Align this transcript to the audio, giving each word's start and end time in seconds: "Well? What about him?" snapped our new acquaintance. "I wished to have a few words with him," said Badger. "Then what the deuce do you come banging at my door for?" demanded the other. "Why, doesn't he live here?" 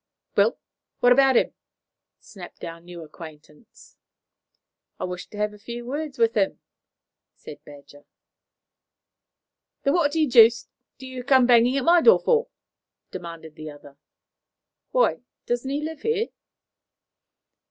"Well? 0.35 0.57
What 1.01 1.11
about 1.11 1.37
him?" 1.37 1.53
snapped 2.19 2.63
our 2.63 2.81
new 2.81 3.03
acquaintance. 3.03 3.97
"I 4.99 5.03
wished 5.03 5.29
to 5.29 5.37
have 5.37 5.53
a 5.53 5.59
few 5.59 5.85
words 5.85 6.17
with 6.17 6.33
him," 6.35 6.59
said 7.35 7.63
Badger. 7.65 8.05
"Then 9.83 9.93
what 9.93 10.13
the 10.13 10.25
deuce 10.25 10.67
do 10.97 11.05
you 11.05 11.23
come 11.23 11.45
banging 11.45 11.77
at 11.77 11.85
my 11.85 12.01
door 12.01 12.17
for?" 12.19 12.47
demanded 13.11 13.53
the 13.53 13.69
other. 13.69 13.95
"Why, 14.89 15.19
doesn't 15.45 15.69
he 15.69 15.83
live 15.83 16.01
here?" 16.01 16.29